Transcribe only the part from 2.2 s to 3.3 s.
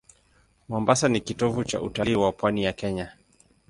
pwani ya Kenya.